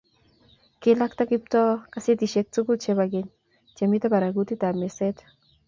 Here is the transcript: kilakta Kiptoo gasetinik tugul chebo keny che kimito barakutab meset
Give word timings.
kilakta 0.83 1.25
Kiptoo 1.31 1.69
gasetinik 1.95 2.47
tugul 2.53 2.77
chebo 2.83 3.03
keny 3.13 3.27
che 3.31 3.31
kimito 3.77 4.07
barakutab 4.13 4.75
meset 4.81 5.17